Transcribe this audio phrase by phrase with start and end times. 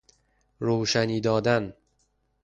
[0.59, 1.73] روشنی دادن